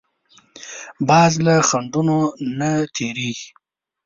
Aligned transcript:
باز 1.07 1.33
له 1.45 1.55
خنډونو 1.67 2.17
نه 2.59 2.71
تېرېږي 2.95 3.49